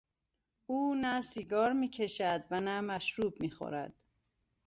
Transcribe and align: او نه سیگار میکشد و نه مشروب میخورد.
او 0.65 0.95
نه 1.01 1.21
سیگار 1.21 1.73
میکشد 1.73 2.43
و 2.51 2.59
نه 2.59 2.81
مشروب 2.81 3.39
میخورد. 3.41 3.93